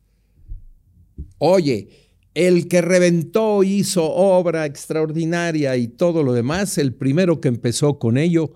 [1.38, 1.88] Oye,
[2.35, 8.19] el que reventó, hizo obra extraordinaria y todo lo demás, el primero que empezó con
[8.19, 8.55] ello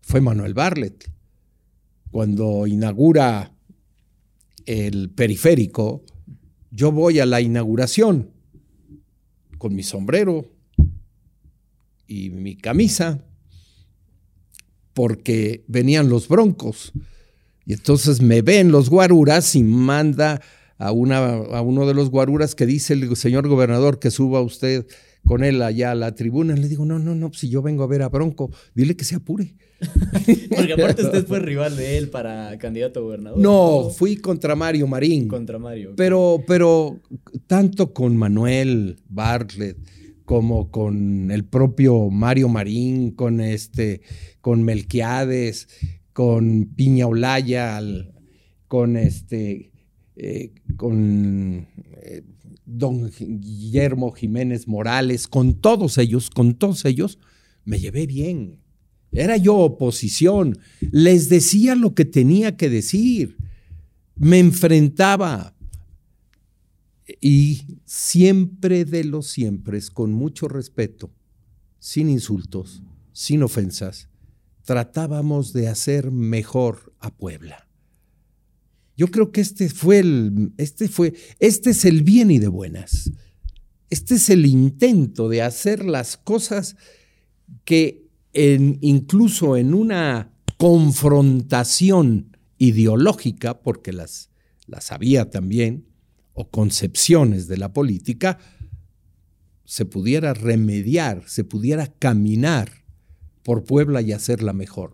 [0.00, 1.10] fue Manuel Barlet.
[2.10, 3.52] Cuando inaugura
[4.66, 6.04] el periférico,
[6.70, 8.30] yo voy a la inauguración
[9.58, 10.46] con mi sombrero
[12.06, 13.24] y mi camisa,
[14.94, 16.92] porque venían los broncos.
[17.66, 20.40] Y entonces me ven los guaruras y manda
[20.78, 24.86] a, una, a uno de los guaruras que dice el señor gobernador que suba usted
[25.30, 26.56] con él allá a la tribuna.
[26.56, 29.14] Le digo, no, no, no, si yo vengo a ver a Bronco, dile que se
[29.14, 29.54] apure.
[30.56, 33.38] Porque aparte usted fue rival de él para candidato a gobernador.
[33.38, 35.28] No, fui contra Mario Marín.
[35.28, 35.92] Contra Mario.
[35.96, 36.98] Pero, pero
[37.46, 39.76] tanto con Manuel Bartlett
[40.24, 44.00] como con el propio Mario Marín, con este,
[44.40, 45.68] con Melquiades,
[46.12, 47.80] con Piña Olaya,
[48.66, 49.70] con este,
[50.16, 51.68] eh, con
[52.80, 57.20] don Guillermo Jiménez Morales, con todos ellos, con todos ellos,
[57.64, 58.58] me llevé bien.
[59.12, 60.58] Era yo oposición,
[60.90, 63.36] les decía lo que tenía que decir,
[64.16, 65.56] me enfrentaba
[67.20, 71.10] y siempre de los siempre, con mucho respeto,
[71.78, 74.08] sin insultos, sin ofensas,
[74.64, 77.69] tratábamos de hacer mejor a Puebla.
[79.00, 83.10] Yo creo que este fue el, este fue, este es el bien y de buenas.
[83.88, 86.76] Este es el intento de hacer las cosas
[87.64, 94.28] que incluso en una confrontación ideológica, porque las,
[94.66, 95.86] las había también,
[96.34, 98.36] o concepciones de la política,
[99.64, 102.70] se pudiera remediar, se pudiera caminar
[103.44, 104.92] por Puebla y hacerla mejor.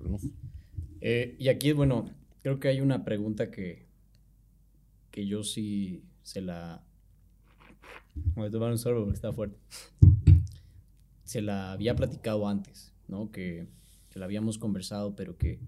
[1.00, 3.85] Eh, y aquí, bueno, creo que hay una pregunta que,
[5.16, 6.84] que yo sí se la...
[8.34, 9.58] Voy a tomar un sorbo porque está fuerte.
[11.24, 13.30] Se la había platicado antes, ¿no?
[13.30, 13.66] Que,
[14.14, 15.60] la habíamos conversado, pero que,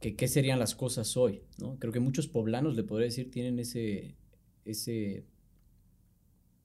[0.00, 1.76] que qué serían las cosas hoy, ¿no?
[1.78, 4.16] Creo que muchos poblanos, le podría decir, tienen ese,
[4.64, 5.24] ese,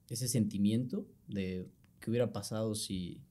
[0.08, 1.68] ese sentimiento de
[2.00, 3.22] qué hubiera pasado si,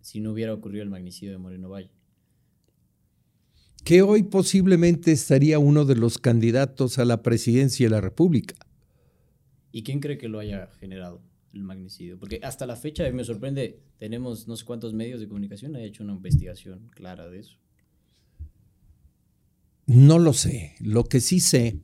[0.00, 1.95] si no hubiera ocurrido el magnicidio de Moreno Valle
[3.86, 8.56] que hoy posiblemente estaría uno de los candidatos a la presidencia de la República.
[9.70, 11.22] ¿Y quién cree que lo haya generado
[11.54, 12.18] el magnicidio?
[12.18, 16.02] Porque hasta la fecha me sorprende, tenemos no sé cuántos medios de comunicación han hecho
[16.02, 17.58] una investigación clara de eso.
[19.86, 20.74] No lo sé.
[20.80, 21.78] Lo que sí sé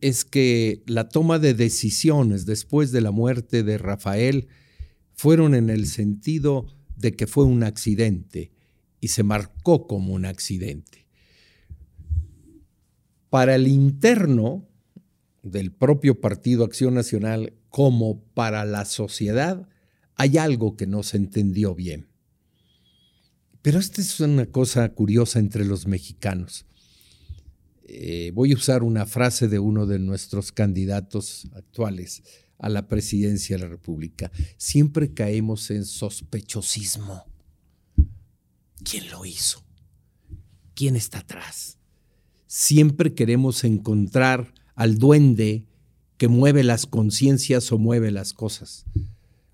[0.00, 4.48] es que la toma de decisiones después de la muerte de Rafael
[5.12, 8.50] fueron en el sentido de que fue un accidente
[9.00, 11.03] y se marcó como un accidente
[13.34, 14.64] para el interno
[15.42, 19.68] del propio Partido Acción Nacional como para la sociedad,
[20.14, 22.06] hay algo que no se entendió bien.
[23.60, 26.64] Pero esta es una cosa curiosa entre los mexicanos.
[27.82, 32.22] Eh, voy a usar una frase de uno de nuestros candidatos actuales
[32.58, 34.30] a la presidencia de la República.
[34.58, 37.24] Siempre caemos en sospechosismo.
[38.84, 39.64] ¿Quién lo hizo?
[40.76, 41.78] ¿Quién está atrás?
[42.54, 45.66] Siempre queremos encontrar al duende
[46.16, 48.84] que mueve las conciencias o mueve las cosas.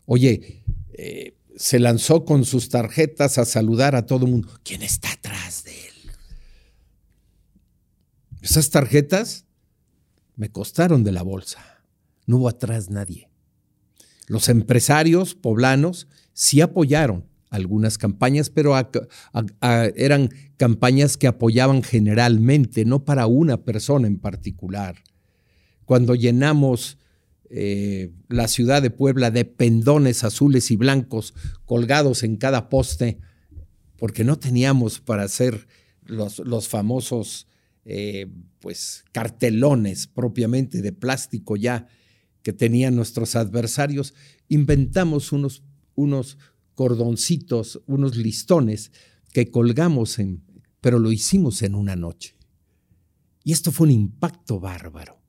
[0.04, 4.52] Oye, eh, se lanzó con sus tarjetas a saludar a todo el mundo.
[4.64, 5.94] ¿Quién está atrás de él?
[8.42, 9.46] Esas tarjetas
[10.36, 11.82] me costaron de la bolsa.
[12.26, 13.30] No hubo atrás nadie.
[14.26, 18.74] Los empresarios poblanos sí apoyaron algunas campañas, pero
[19.96, 24.96] eran campañas que apoyaban generalmente, no para una persona en particular.
[25.84, 26.98] Cuando llenamos
[27.50, 31.34] eh, la ciudad de Puebla de pendones azules y blancos
[31.64, 33.18] colgados en cada poste,
[33.96, 35.66] porque no teníamos para hacer
[36.04, 37.48] los, los famosos
[37.84, 38.28] eh,
[38.60, 41.88] pues, cartelones propiamente de plástico ya
[42.42, 44.14] que tenían nuestros adversarios,
[44.48, 46.38] inventamos unos, unos
[46.80, 48.90] cordoncitos, unos listones
[49.34, 50.42] que colgamos en,
[50.80, 52.38] pero lo hicimos en una noche.
[53.44, 55.20] Y esto fue un impacto bárbaro.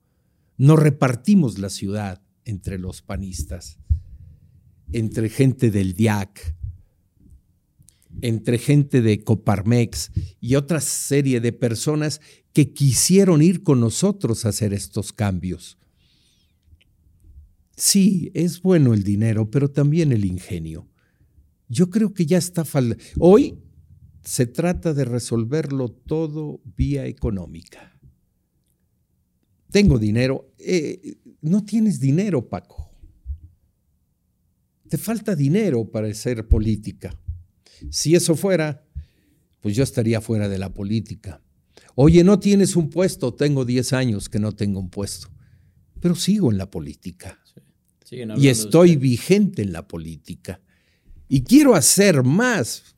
[0.56, 3.78] Nos repartimos la ciudad entre los panistas,
[4.92, 6.56] entre gente del DIAC,
[8.22, 12.22] entre gente de Coparmex y otra serie de personas
[12.54, 15.76] que quisieron ir con nosotros a hacer estos cambios.
[17.76, 20.88] Sí, es bueno el dinero, pero también el ingenio.
[21.72, 23.02] Yo creo que ya está falta.
[23.18, 23.58] Hoy
[24.22, 27.98] se trata de resolverlo todo vía económica.
[29.70, 30.52] tengo dinero.
[30.58, 32.90] Eh, no tienes dinero, Paco.
[34.86, 37.18] Te falta dinero para hacer política.
[37.88, 38.84] Si eso fuera,
[39.60, 41.40] pues yo estaría fuera de la política.
[41.94, 45.30] Oye, no tienes un puesto, tengo 10 años que no tengo un puesto,
[46.00, 47.40] pero sigo en la política.
[48.36, 50.60] Y estoy vigente en la política.
[51.34, 52.94] Y quiero hacer más,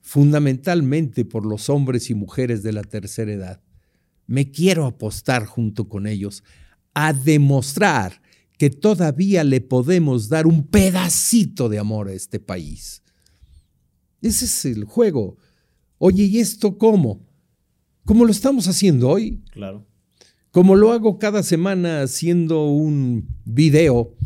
[0.00, 3.60] fundamentalmente por los hombres y mujeres de la tercera edad.
[4.26, 6.42] Me quiero apostar junto con ellos
[6.94, 8.20] a demostrar
[8.58, 13.04] que todavía le podemos dar un pedacito de amor a este país.
[14.20, 15.36] Ese es el juego.
[15.98, 17.24] Oye, ¿y esto cómo?
[18.04, 19.44] Como lo estamos haciendo hoy.
[19.52, 19.86] Claro.
[20.50, 24.16] Como lo hago cada semana haciendo un video,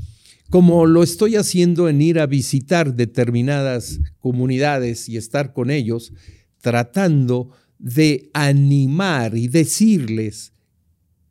[0.52, 6.12] como lo estoy haciendo en ir a visitar determinadas comunidades y estar con ellos,
[6.60, 10.52] tratando de animar y decirles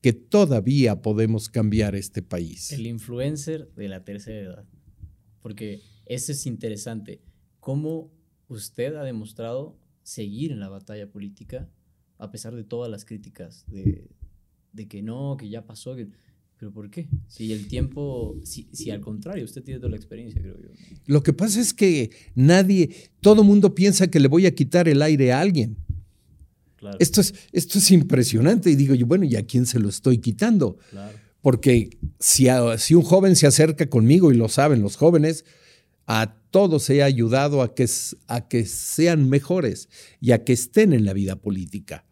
[0.02, 2.72] que todavía podemos cambiar este país.
[2.72, 4.66] El influencer de la tercera edad.
[5.40, 7.22] Porque eso es interesante.
[7.60, 8.12] ¿Cómo
[8.48, 11.70] usted ha demostrado seguir en la batalla política
[12.18, 15.96] a pesar de todas las críticas de, que no, que ya pasó?
[16.62, 17.08] ¿Pero por qué?
[17.28, 20.70] Si el tiempo, si, si, al contrario, usted tiene toda la experiencia, creo yo.
[21.08, 25.02] Lo que pasa es que nadie, todo mundo piensa que le voy a quitar el
[25.02, 25.76] aire a alguien.
[27.00, 28.70] Esto, es, esto es impresionante.
[28.70, 30.78] Y digo yo, bueno, ¿y a quién se lo estoy quitando?
[31.42, 32.46] Porque si,
[32.78, 35.46] si un joven se acerca conmigo, y lo saben los jóvenes,
[36.06, 37.90] a todos he ayudado a que,
[38.28, 39.90] a que sean mejores
[40.20, 42.06] y a que estén en la vida política.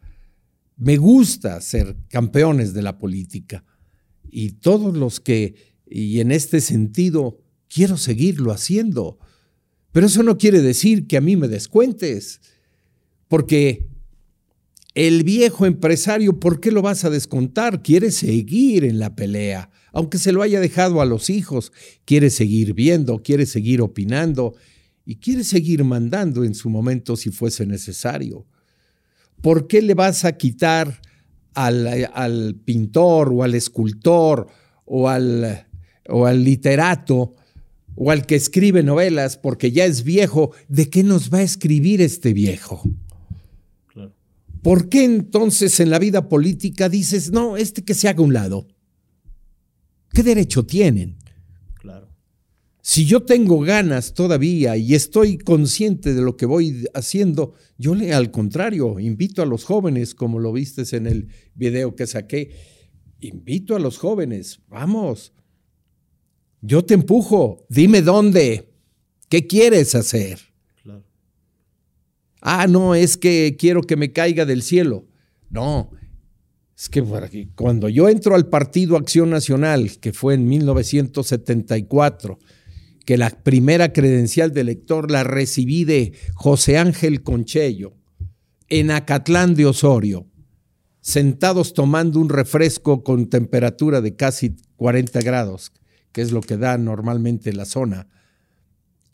[0.76, 3.64] Me gusta ser campeones de la política.
[4.30, 5.54] Y todos los que,
[5.86, 9.18] y en este sentido, quiero seguirlo haciendo.
[9.92, 12.40] Pero eso no quiere decir que a mí me descuentes,
[13.28, 13.88] porque
[14.94, 17.82] el viejo empresario, ¿por qué lo vas a descontar?
[17.82, 21.72] Quiere seguir en la pelea, aunque se lo haya dejado a los hijos,
[22.04, 24.54] quiere seguir viendo, quiere seguir opinando
[25.04, 28.46] y quiere seguir mandando en su momento si fuese necesario.
[29.42, 31.00] ¿Por qué le vas a quitar
[31.54, 34.46] al, pintor o al escultor
[34.84, 35.66] o al,
[36.08, 37.34] o al literato
[37.94, 40.52] o al que escribe novelas porque ya es viejo?
[40.68, 42.82] ¿De qué nos va a escribir este viejo?
[44.62, 48.68] ¿Por qué entonces en la vida política dices, no, este que se haga un lado?
[50.12, 51.16] ¿Qué derecho tienen?
[52.90, 53.04] Claro.
[53.04, 58.12] Si yo tengo ganas todavía y estoy consciente de lo que voy haciendo, yo le,
[58.12, 62.50] al contrario, invito a los jóvenes, como lo vistes en el video que saqué,
[63.20, 65.32] invito a los jóvenes, vamos,
[66.60, 68.72] yo te empujo, dime dónde,
[69.28, 70.40] ¿qué quieres hacer?
[72.42, 75.06] Ah, no, es que quiero que me caiga del cielo.
[75.50, 75.90] No,
[76.76, 77.04] es que
[77.54, 82.38] cuando yo entro al Partido Acción Nacional, que fue en 1974,
[83.06, 87.96] que la primera credencial de elector la recibí de José Ángel Conchello,
[88.68, 90.26] en Acatlán de Osorio,
[91.00, 95.72] sentados tomando un refresco con temperatura de casi 40 grados,
[96.12, 98.08] que es lo que da normalmente la zona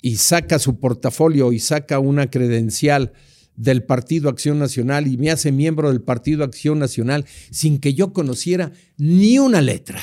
[0.02, 3.12] y saca su portafolio y saca una credencial
[3.56, 8.12] del Partido Acción Nacional y me hace miembro del Partido Acción Nacional sin que yo
[8.12, 10.00] conociera ni una letra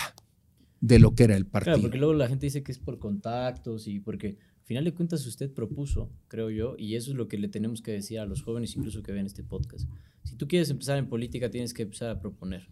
[0.84, 1.76] de lo que era el partido.
[1.76, 4.94] Claro, porque luego la gente dice que es por contactos y porque al final de
[4.94, 8.26] cuentas usted propuso, creo yo, y eso es lo que le tenemos que decir a
[8.26, 9.88] los jóvenes incluso que ven este podcast.
[10.26, 12.68] Si tú quieres empezar en política, tienes que empezar a proponer.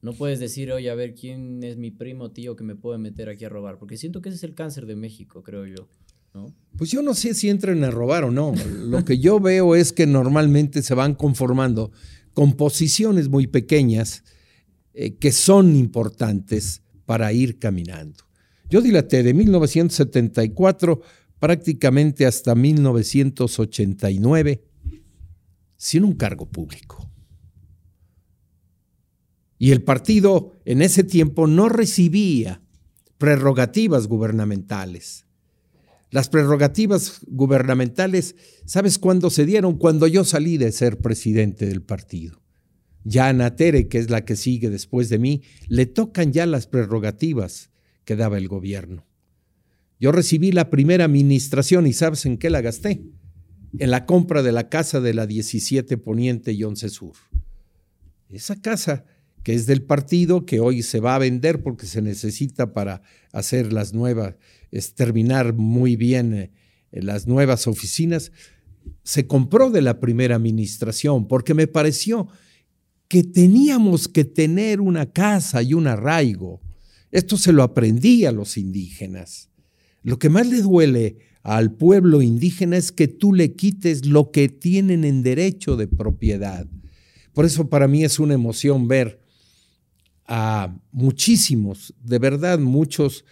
[0.00, 3.28] No puedes decir, oye, a ver, ¿quién es mi primo, tío, que me puede meter
[3.28, 3.78] aquí a robar?
[3.78, 5.86] Porque siento que ese es el cáncer de México, creo yo.
[6.78, 8.54] Pues yo no sé si entran a robar o no.
[8.86, 11.92] Lo que yo veo es que normalmente se van conformando
[12.32, 14.24] con posiciones muy pequeñas
[14.94, 18.24] eh, que son importantes para ir caminando.
[18.70, 21.02] Yo dilaté de 1974
[21.38, 24.64] prácticamente hasta 1989
[25.76, 27.10] sin un cargo público.
[29.58, 32.62] Y el partido en ese tiempo no recibía
[33.18, 35.26] prerrogativas gubernamentales.
[36.10, 38.36] Las prerrogativas gubernamentales,
[38.66, 39.78] ¿sabes cuándo se dieron?
[39.78, 42.43] Cuando yo salí de ser presidente del partido.
[43.04, 47.70] Ya a que es la que sigue después de mí, le tocan ya las prerrogativas
[48.04, 49.06] que daba el gobierno.
[50.00, 53.02] Yo recibí la primera administración y ¿sabes en qué la gasté?
[53.78, 57.12] En la compra de la casa de la 17 Poniente y 11 Sur.
[58.28, 59.04] Esa casa
[59.44, 63.72] que es del partido, que hoy se va a vender porque se necesita para hacer
[63.72, 64.36] las nuevas,
[64.70, 66.50] es terminar muy bien eh,
[66.90, 68.32] las nuevas oficinas,
[69.02, 72.26] se compró de la primera administración porque me pareció
[73.08, 76.60] que teníamos que tener una casa y un arraigo.
[77.10, 79.50] Esto se lo aprendí a los indígenas.
[80.02, 84.48] Lo que más le duele al pueblo indígena es que tú le quites lo que
[84.48, 86.66] tienen en derecho de propiedad.
[87.32, 89.20] Por eso para mí es una emoción ver
[90.26, 93.24] a muchísimos, de verdad muchos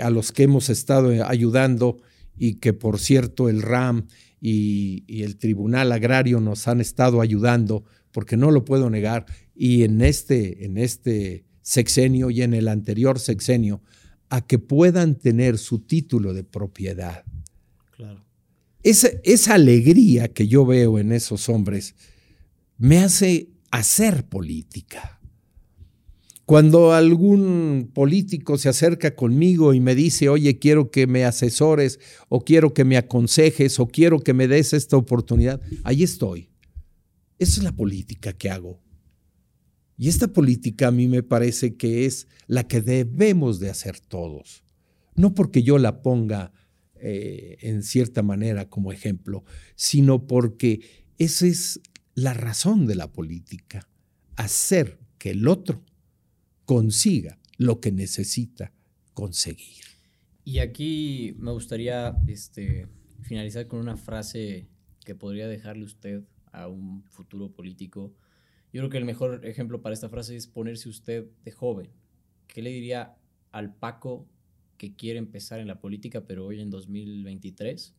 [0.00, 2.00] a los que hemos estado ayudando
[2.36, 4.06] y que por cierto el RAM
[4.40, 10.00] y, el Tribunal Agrario nos han estado ayudando, porque no lo puedo negar, y en
[10.00, 13.82] este, en este sexenio y en el anterior sexenio,
[14.28, 17.24] a que puedan tener su título de propiedad.
[17.96, 18.24] Claro.
[18.82, 21.94] Esa, esa alegría que yo veo en esos hombres
[22.76, 25.20] me hace hacer política.
[26.48, 32.00] Cuando algún político se acerca conmigo y me dice, oye, quiero que me asesores
[32.30, 36.47] o quiero que me aconsejes o quiero que me des esta oportunidad, ahí estoy.
[37.38, 38.80] Esa es la política que hago.
[39.96, 44.62] Y esta política a mí me parece que es la que debemos de hacer todos.
[45.14, 46.52] No porque yo la ponga
[47.00, 51.80] eh, en cierta manera como ejemplo, sino porque esa es
[52.14, 53.88] la razón de la política,
[54.36, 55.84] hacer que el otro
[56.64, 58.72] consiga lo que necesita
[59.14, 59.84] conseguir.
[60.44, 62.88] Y aquí me gustaría este,
[63.22, 64.68] finalizar con una frase
[65.04, 68.12] que podría dejarle usted a un futuro político.
[68.72, 71.90] Yo creo que el mejor ejemplo para esta frase es ponerse usted de joven.
[72.46, 73.16] ¿Qué le diría
[73.52, 74.26] al Paco
[74.76, 77.94] que quiere empezar en la política, pero hoy en 2023,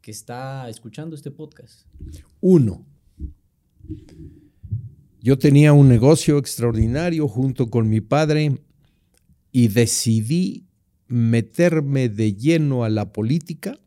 [0.00, 1.86] que está escuchando este podcast?
[2.40, 2.84] Uno,
[5.20, 8.58] yo tenía un negocio extraordinario junto con mi padre
[9.52, 10.66] y decidí
[11.08, 13.78] meterme de lleno a la política,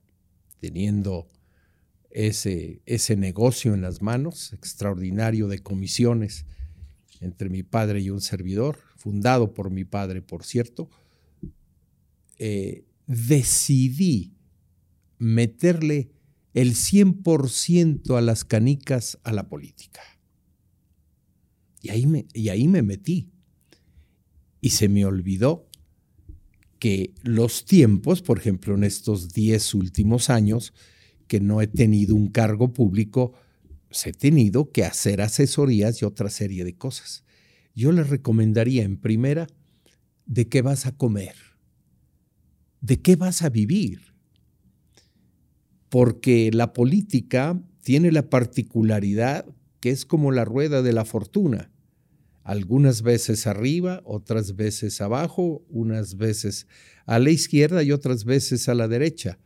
[0.60, 1.28] teniendo
[2.18, 6.48] ese, ese negocio en las manos, extraordinario de comisiones
[7.22, 10.90] entre mi padre y un servidor, fundado por mi padre, por cierto,
[12.40, 14.34] eh, decidí
[15.20, 16.10] meterle
[16.56, 20.02] el 100% a las canicas a la política.
[21.84, 23.30] Y ahí me, y ahí me metí.
[24.60, 25.70] Y se me olvidó
[26.80, 30.74] que los tiempos, por ejemplo, en estos 10 últimos años,
[31.28, 33.34] que no he tenido un cargo público,
[33.88, 37.24] pues he tenido que hacer asesorías y otra serie de cosas.
[37.76, 39.48] Yo les recomendaría en primera,
[40.26, 41.36] ¿de qué vas a comer?
[42.82, 44.14] ¿De qué vas a vivir?
[45.90, 49.46] Porque la política tiene la particularidad
[49.80, 51.72] que es como la rueda de la fortuna.
[52.44, 56.68] Algunas veces arriba, otras veces abajo, unas veces
[57.06, 59.38] a la izquierda y otras veces a la derecha,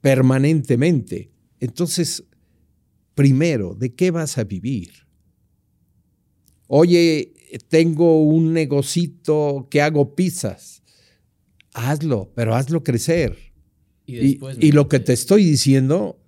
[0.00, 1.30] permanentemente.
[1.60, 2.24] Entonces,
[3.14, 4.90] primero, ¿de qué vas a vivir?
[6.66, 7.32] Oye,
[7.68, 10.82] tengo un negocito que hago pizzas.
[11.72, 13.36] Hazlo, pero hazlo crecer.
[14.06, 16.18] Y, y lo que te estoy diciendo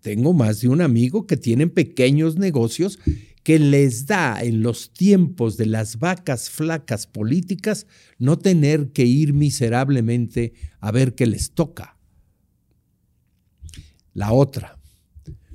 [0.00, 2.98] tengo más de un amigo que tienen pequeños negocios
[3.42, 7.86] que les da en los tiempos de las vacas flacas políticas
[8.18, 11.97] no tener que ir miserablemente a ver qué les toca.
[14.18, 14.76] La otra,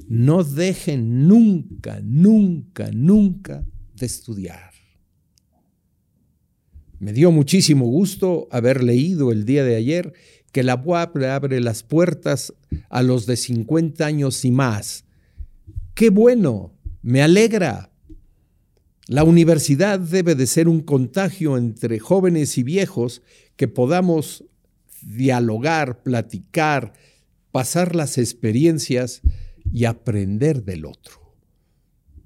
[0.07, 4.72] no dejen nunca, nunca, nunca de estudiar.
[6.97, 10.14] Me dio muchísimo gusto haber leído el día de ayer
[10.53, 12.53] que la UAP le abre las puertas
[12.88, 15.03] a los de 50 años y más.
[15.93, 16.72] ¡Qué bueno!
[17.01, 17.91] Me alegra.
[19.07, 23.24] La universidad debe de ser un contagio entre jóvenes y viejos
[23.57, 24.45] que podamos
[25.01, 26.93] dialogar, platicar,
[27.53, 29.21] pasar las experiencias
[29.71, 31.37] y aprender del otro.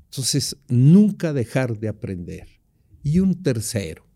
[0.05, 2.47] Entonces, nunca dejar de aprender.
[3.03, 4.07] Y un tercero,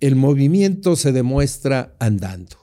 [0.00, 2.56] el movimiento se demuestra andando.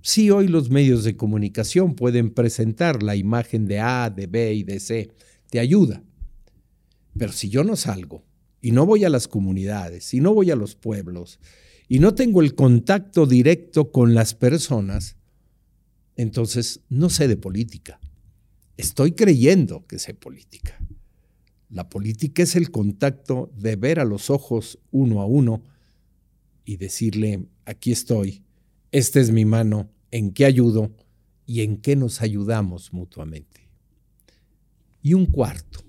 [0.00, 4.62] Sí, hoy los medios de comunicación pueden presentar la imagen de A, de B y
[4.62, 5.12] de C,
[5.50, 6.02] te ayuda.
[7.18, 8.24] Pero si yo no salgo
[8.62, 11.38] y no voy a las comunidades y no voy a los pueblos
[11.88, 15.16] y no tengo el contacto directo con las personas,
[16.16, 17.98] entonces no sé de política.
[18.76, 20.78] Estoy creyendo que sé política.
[21.70, 25.62] La política es el contacto de ver a los ojos uno a uno
[26.64, 28.42] y decirle, aquí estoy,
[28.92, 30.94] esta es mi mano, en qué ayudo
[31.46, 33.70] y en qué nos ayudamos mutuamente.
[35.02, 35.80] Y un cuarto,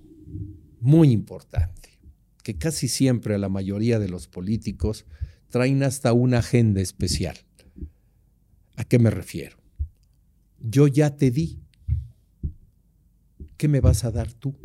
[0.79, 1.99] muy importante,
[2.43, 5.05] que casi siempre a la mayoría de los políticos
[5.49, 7.37] traen hasta una agenda especial.
[8.75, 9.57] ¿A qué me refiero?
[10.59, 11.59] Yo ya te di.
[13.59, 14.55] ¿qué me vas a dar tú?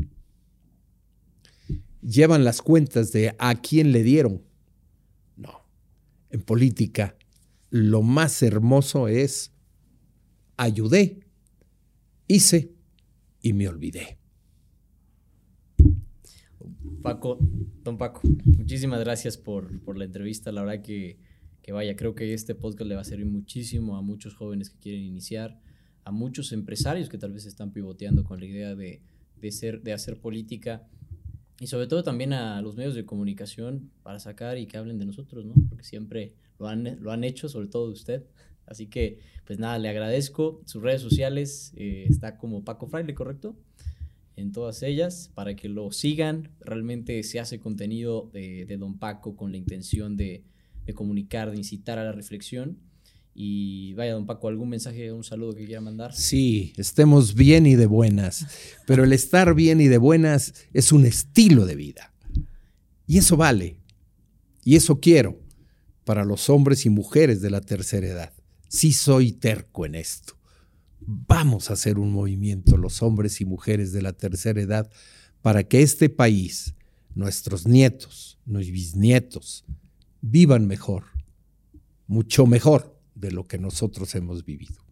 [2.01, 4.43] Llevan las cuentas de a quién le dieron.
[5.37, 5.67] No.
[6.31, 7.17] En política,
[7.71, 9.51] lo más hermoso es
[10.57, 11.27] ayudé,
[12.29, 12.73] hice
[13.43, 14.19] y me olvidé.
[17.05, 17.37] Paco,
[17.83, 18.23] don Paco,
[18.57, 20.51] muchísimas gracias por, por la entrevista.
[20.53, 21.19] La verdad que,
[21.61, 24.79] que, vaya, creo que este podcast le va a servir muchísimo a muchos jóvenes que
[24.79, 25.61] quieren iniciar,
[26.05, 29.03] a muchos empresarios que tal vez están pivoteando con la idea de,
[29.37, 30.89] de, ser, de hacer política
[31.61, 35.05] y sobre todo también a los medios de comunicación para sacar y que hablen de
[35.05, 35.53] nosotros, ¿no?
[35.69, 38.25] Porque siempre lo han, lo han hecho, sobre todo usted.
[38.65, 40.63] Así que, pues nada, le agradezco.
[40.65, 43.59] Sus redes sociales eh, está como Paco Fraile, ¿correcto?
[44.37, 46.51] En todas ellas, para que lo sigan.
[46.61, 50.45] Realmente se hace contenido de, Don Paco con la intención de,
[50.87, 52.79] de, comunicar, de incitar a la reflexión.
[53.37, 56.15] Y vaya, don Paco, ¿algún mensaje, un saludo que quiera mandar?
[56.15, 58.47] Sí, estemos bien y de buenas.
[58.87, 62.13] Pero el estar bien y de buenas es un estilo de vida.
[63.07, 63.77] Y eso vale.
[64.65, 65.41] Y eso quiero
[66.05, 68.33] para los hombres y mujeres de la tercera edad
[68.75, 70.35] sí soy terco en esto.
[71.07, 74.91] Vamos a hacer un movimiento, los hombres y mujeres de la tercera edad,
[75.43, 76.75] para que este país,
[77.15, 79.65] nuestros nietos, nuestros bisnietos,
[80.21, 81.05] vivan mejor,
[82.07, 84.83] mucho mejor de lo que nosotros hemos vivido.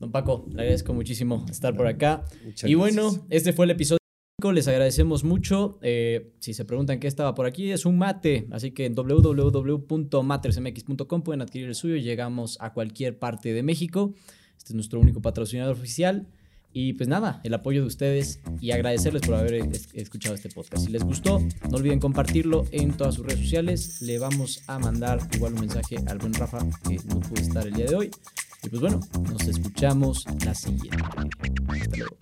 [0.00, 2.24] Don Paco, le agradezco muchísimo estar por acá.
[2.44, 4.02] Muchas y bueno, este fue el episodio
[4.50, 5.78] les agradecemos mucho.
[5.82, 8.48] Eh, si se preguntan qué estaba por aquí, es un mate.
[8.50, 11.94] Así que en www.matersmx.com pueden adquirir el suyo.
[11.96, 14.14] Llegamos a cualquier parte de México.
[14.62, 16.28] Este es nuestro único patrocinador oficial.
[16.72, 19.54] Y pues nada, el apoyo de ustedes y agradecerles por haber
[19.92, 20.86] escuchado este podcast.
[20.86, 24.00] Si les gustó, no olviden compartirlo en todas sus redes sociales.
[24.02, 27.74] Le vamos a mandar igual un mensaje al buen Rafa que no pudo estar el
[27.74, 28.10] día de hoy.
[28.62, 30.96] Y pues bueno, nos escuchamos la siguiente.
[31.16, 32.16] Hasta luego.